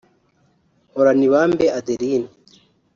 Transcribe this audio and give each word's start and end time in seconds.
Horanibambe 0.93 1.65
Adeline 1.77 2.27